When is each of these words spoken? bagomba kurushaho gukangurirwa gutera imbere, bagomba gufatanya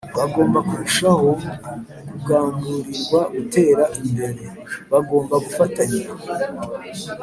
bagomba 0.17 0.59
kurushaho 0.67 1.27
gukangurirwa 2.11 3.21
gutera 3.33 3.83
imbere, 4.01 4.43
bagomba 4.91 5.35
gufatanya 5.45 6.03